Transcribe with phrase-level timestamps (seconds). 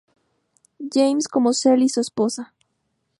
[0.91, 2.55] James como Sally su esposa.